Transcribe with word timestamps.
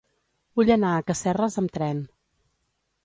Vull 0.59 0.71
anar 0.75 0.93
a 0.95 1.03
Casserres 1.11 1.59
amb 1.63 1.77
tren. 1.77 2.01